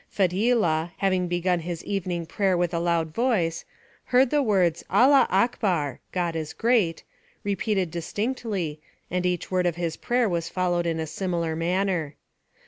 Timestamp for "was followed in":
10.27-10.99